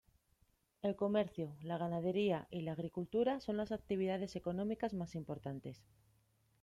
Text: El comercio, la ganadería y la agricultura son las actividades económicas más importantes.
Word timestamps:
El 0.81 0.95
comercio, 0.95 1.55
la 1.61 1.77
ganadería 1.77 2.47
y 2.49 2.61
la 2.61 2.71
agricultura 2.71 3.39
son 3.39 3.57
las 3.57 3.71
actividades 3.71 4.35
económicas 4.35 4.95
más 4.95 5.13
importantes. 5.13 5.83